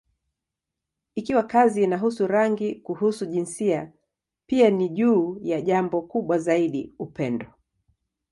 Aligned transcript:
Ikiwa 1.15 1.43
kazi 1.43 1.83
inahusu 1.83 2.27
rangi, 2.27 2.75
kuhusu 2.75 3.25
jinsia, 3.25 3.91
pia 4.45 4.69
ni 4.69 4.89
juu 4.89 5.37
ya 5.41 5.61
jambo 5.61 6.01
kubwa 6.01 6.39
zaidi: 6.39 6.93
upendo. 6.99 7.47